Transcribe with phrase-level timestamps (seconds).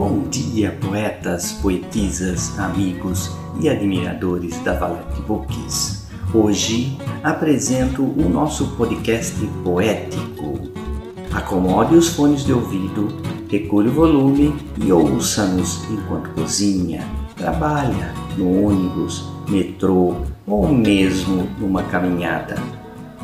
[0.00, 6.06] Bom dia, poetas, poetisas, amigos e admiradores da Valete Books.
[6.32, 10.70] Hoje apresento o nosso podcast poético.
[11.30, 13.08] Acomode os fones de ouvido,
[13.50, 17.06] regule o volume e ouça-nos enquanto cozinha,
[17.36, 22.54] trabalha, no ônibus, metrô ou mesmo numa caminhada.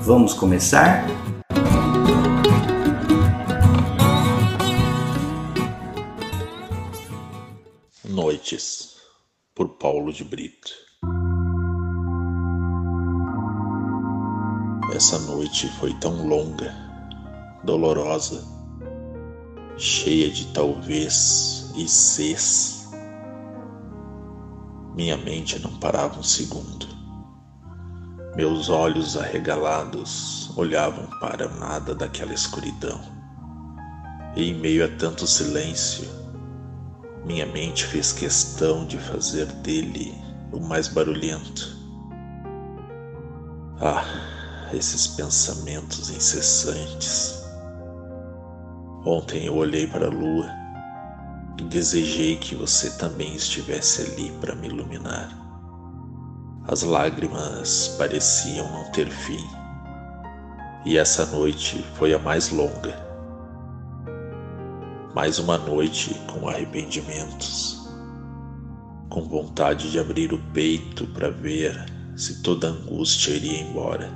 [0.03, 1.07] Vamos começar?
[8.09, 8.99] Noites,
[9.53, 10.71] por Paulo de Brito.
[14.95, 16.73] Essa noite foi tão longa,
[17.65, 18.45] dolorosa,
[19.77, 22.89] cheia de talvez e ses.
[24.95, 26.87] Minha mente não parava um segundo.
[28.37, 33.01] Meus olhos arregalados olhavam para nada daquela escuridão.
[34.37, 36.26] E em meio a tanto silêncio,
[37.27, 40.15] minha mente fez questão de fazer dele
[40.53, 41.77] o mais barulhento.
[43.81, 44.05] Ah,
[44.73, 47.45] esses pensamentos incessantes.
[49.05, 50.49] Ontem eu olhei para a lua
[51.59, 55.37] e desejei que você também estivesse ali para me iluminar.
[56.69, 59.45] As lágrimas pareciam não ter fim,
[60.85, 63.06] e essa noite foi a mais longa
[65.17, 67.89] mais uma noite com arrependimentos,
[69.09, 74.11] com vontade de abrir o peito para ver se toda angústia iria embora.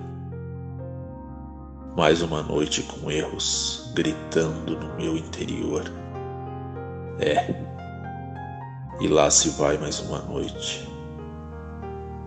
[1.97, 5.85] Mais uma noite com erros gritando no meu interior.
[7.19, 7.55] É,
[9.01, 10.87] e lá se vai mais uma noite.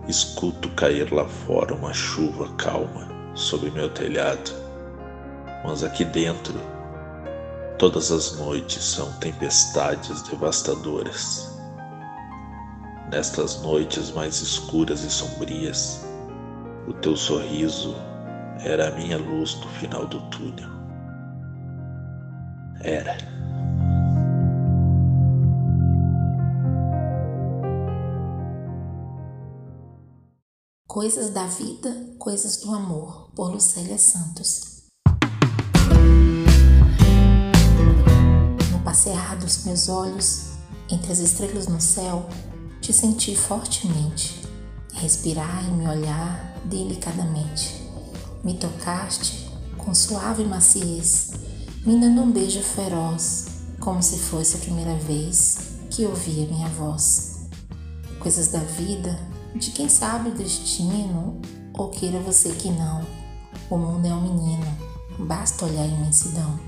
[0.08, 4.50] Escuto cair lá fora uma chuva calma sobre meu telhado,
[5.64, 6.73] mas aqui dentro
[7.78, 11.50] Todas as noites são tempestades devastadoras.
[13.10, 16.00] Nestas noites mais escuras e sombrias,
[16.86, 17.94] o teu sorriso
[18.60, 20.70] era a minha luz no final do túnel.
[22.80, 23.16] Era.
[30.86, 34.73] Coisas da Vida, Coisas do Amor, por Lucélia Santos.
[38.94, 40.52] Cerrados meus olhos,
[40.88, 42.28] entre as estrelas no céu,
[42.80, 44.40] te senti fortemente.
[44.92, 47.82] Respirar e me olhar delicadamente.
[48.44, 51.32] Me tocaste com suave maciez,
[51.84, 53.46] me dando um beijo feroz,
[53.80, 55.58] como se fosse a primeira vez
[55.90, 57.48] que ouvia minha voz.
[58.20, 59.18] Coisas da vida,
[59.56, 61.42] de quem sabe o destino,
[61.74, 63.04] ou queira você que não.
[63.68, 64.78] O mundo é um menino,
[65.18, 66.58] basta olhar a imensidão.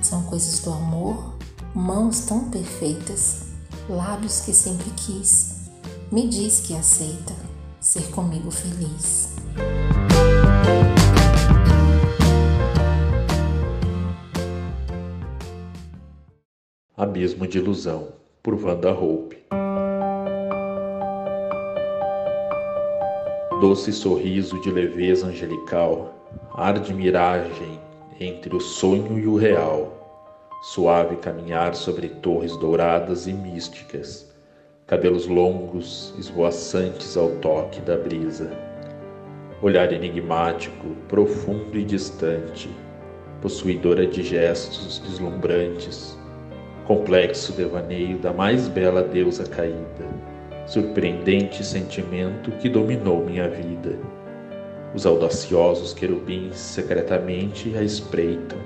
[0.00, 1.37] São coisas do amor
[1.78, 3.52] mãos tão perfeitas,
[3.88, 5.70] lábios que sempre quis,
[6.10, 7.32] me diz que aceita
[7.78, 9.36] ser comigo feliz.
[16.96, 18.08] Abismo de Ilusão,
[18.42, 19.38] por Wanda Hope.
[23.60, 26.12] Doce sorriso de leveza angelical,
[26.54, 27.78] ar de miragem
[28.18, 29.97] entre o sonho e o real
[30.60, 34.28] suave caminhar sobre torres douradas e místicas,
[34.86, 38.50] cabelos longos esvoaçantes ao toque da brisa.
[39.62, 42.68] Olhar enigmático, profundo e distante,
[43.40, 46.18] possuidora de gestos deslumbrantes,
[46.86, 50.08] complexo devaneio da mais bela deusa caída,
[50.66, 53.98] surpreendente sentimento que dominou minha vida.
[54.94, 58.58] Os audaciosos querubins secretamente a espreitam,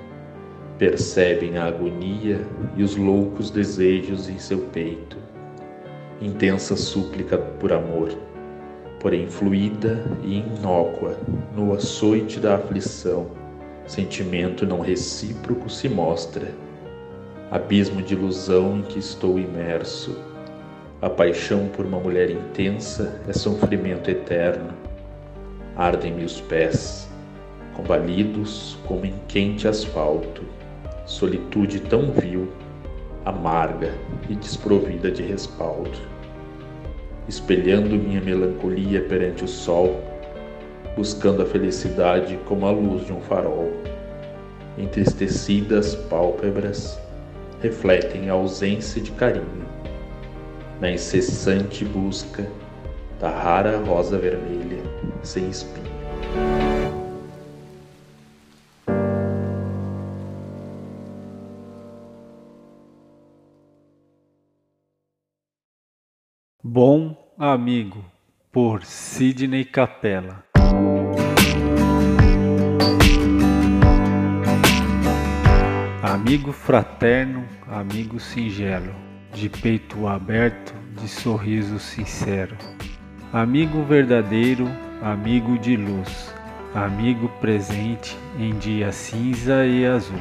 [0.82, 2.44] percebem a agonia
[2.76, 5.16] e os loucos desejos em seu peito.
[6.20, 8.08] Intensa súplica por amor,
[8.98, 11.16] porém fluida e inócua
[11.54, 13.28] no açoite da aflição,
[13.86, 16.48] sentimento não recíproco se mostra.
[17.48, 20.18] Abismo de ilusão em que estou imerso.
[21.00, 24.70] A paixão por uma mulher intensa é sofrimento eterno.
[25.76, 27.08] Ardem-me os pés,
[27.72, 30.42] combalidos como em quente asfalto
[31.12, 32.48] solitude tão vil,
[33.24, 33.94] amarga
[34.28, 35.90] e desprovida de respaldo.
[37.28, 40.02] Espelhando minha melancolia perante o sol,
[40.96, 43.70] buscando a felicidade como a luz de um farol.
[44.78, 46.98] Entristecidas pálpebras
[47.60, 49.66] refletem a ausência de carinho,
[50.80, 52.48] na incessante busca
[53.20, 54.82] da rara rosa vermelha
[55.22, 56.71] sem espinho.
[67.52, 68.02] Amigo,
[68.50, 70.42] por Sidney Capella.
[76.02, 78.94] Amigo fraterno, amigo singelo,
[79.34, 82.56] de peito aberto, de sorriso sincero.
[83.34, 84.66] Amigo verdadeiro,
[85.02, 86.34] amigo de luz,
[86.74, 90.16] amigo presente em dia cinza e azul.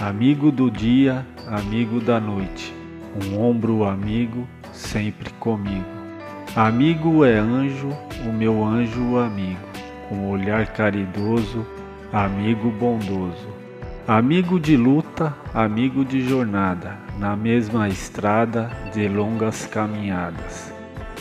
[0.00, 2.74] Amigo do dia, amigo da noite,
[3.22, 5.99] um ombro amigo sempre comigo.
[6.56, 9.60] Amigo é anjo, o meu anjo amigo,
[10.08, 11.64] com olhar caridoso,
[12.12, 13.46] amigo bondoso.
[14.06, 20.74] Amigo de luta, amigo de jornada, na mesma estrada de longas caminhadas.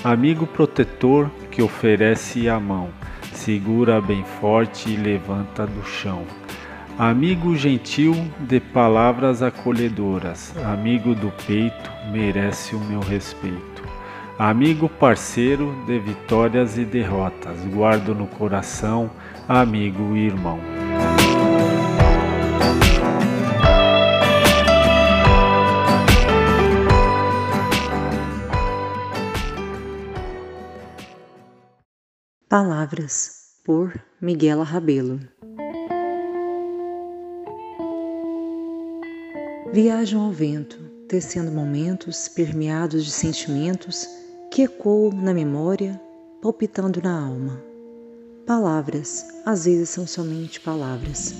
[0.03, 2.89] Amigo protetor que oferece a mão,
[3.31, 6.23] segura bem forte e levanta do chão.
[6.97, 13.78] Amigo gentil de palavras acolhedoras, amigo do peito, merece o meu respeito.
[14.39, 19.11] Amigo parceiro de vitórias e derrotas, guardo no coração,
[19.45, 20.57] amigo e irmão.
[32.47, 35.19] Palavras por Miguel Rabelo
[39.73, 40.77] Viajam ao vento,
[41.09, 44.07] tecendo momentos permeados de sentimentos
[44.51, 45.99] que ecoam na memória,
[46.41, 47.63] palpitando na alma.
[48.45, 51.35] Palavras, às vezes são somente palavras,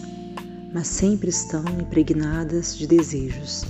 [0.74, 3.64] mas sempre estão impregnadas de desejos.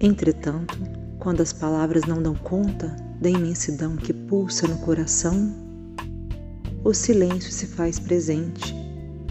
[0.00, 0.78] Entretanto,
[1.18, 5.54] quando as palavras não dão conta da imensidão que pulsa no coração,
[6.84, 8.74] o silêncio se faz presente,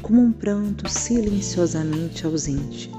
[0.01, 2.91] como um pranto silenciosamente ausente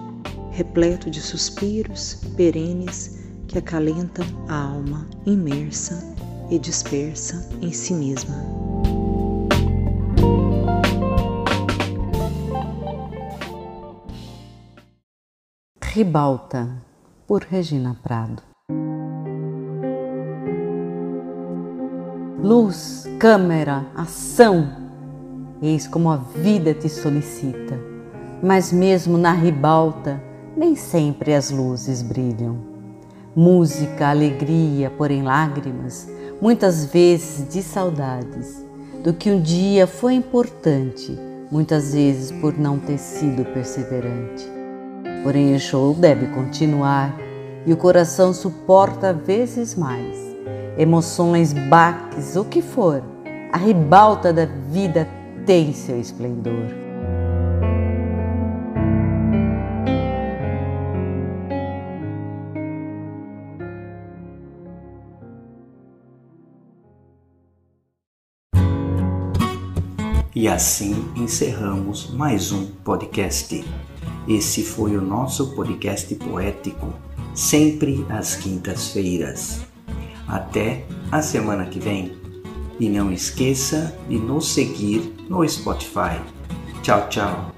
[0.58, 3.17] repleto de suspiros perenes
[3.48, 5.98] que acalentam a alma imersa
[6.50, 8.36] e dispersa em si mesma.
[15.82, 16.68] Ribalta,
[17.26, 18.42] por Regina Prado.
[22.40, 24.68] Luz, câmera, ação,
[25.60, 27.80] eis como a vida te solicita,
[28.42, 30.22] mas mesmo na ribalta
[30.56, 32.77] nem sempre as luzes brilham.
[33.40, 36.08] Música, alegria, porém lágrimas,
[36.42, 38.66] muitas vezes de saudades,
[39.04, 41.16] do que um dia foi importante,
[41.48, 44.44] muitas vezes por não ter sido perseverante.
[45.22, 47.16] Porém, o show deve continuar
[47.64, 50.16] e o coração suporta vezes mais.
[50.76, 53.04] Emoções, baques, o que for,
[53.52, 55.06] a ribalta da vida
[55.46, 56.87] tem seu esplendor.
[70.38, 73.64] E assim encerramos mais um podcast.
[74.28, 76.94] Esse foi o nosso podcast poético,
[77.34, 79.62] sempre às quintas-feiras.
[80.28, 82.16] Até a semana que vem.
[82.78, 86.22] E não esqueça de nos seguir no Spotify.
[86.84, 87.57] Tchau, tchau.